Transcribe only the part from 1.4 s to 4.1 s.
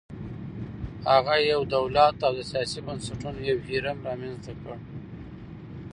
یو دولت او د سیاسي بنسټونو یو هرم